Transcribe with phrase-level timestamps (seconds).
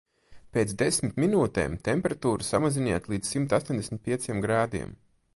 [0.55, 4.97] Pēc desmit minūtēm temperatūru samaziniet līdz simt astoņdesmit pieciem grādiem.